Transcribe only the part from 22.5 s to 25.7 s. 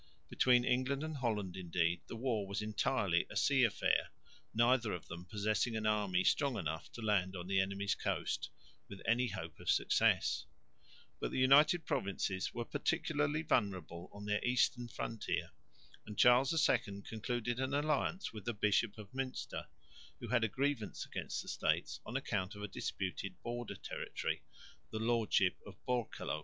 of a disputed border territory, the lordship